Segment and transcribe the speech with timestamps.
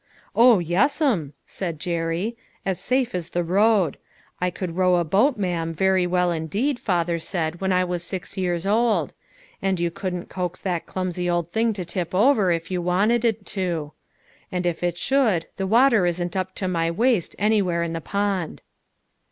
[0.35, 3.99] "O, yes'm," said Jerry, "as safe as the road.
[4.41, 8.35] I could row a boat, ma'am, very well indeed, father said, when I was six
[8.35, 9.13] years old;
[9.61, 13.45] and you couldn't coax that clumsy old thing to tip over, if you wanted it
[13.53, 13.91] to;
[14.51, 18.63] and if it should, the water isn't up to my waist anywhere in the pond."